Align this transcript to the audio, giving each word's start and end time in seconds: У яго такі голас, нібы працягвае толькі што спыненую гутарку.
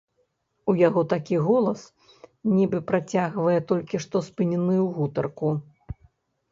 У 0.71 0.73
яго 0.87 1.01
такі 1.13 1.37
голас, 1.49 1.83
нібы 2.55 2.79
працягвае 2.89 3.55
толькі 3.75 3.95
што 4.09 4.27
спыненую 4.31 4.83
гутарку. 4.99 5.55